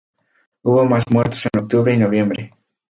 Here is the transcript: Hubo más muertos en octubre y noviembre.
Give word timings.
Hubo 0.63 0.83
más 0.87 1.03
muertos 1.11 1.45
en 1.53 1.61
octubre 1.61 1.93
y 1.93 1.97
noviembre. 1.99 2.49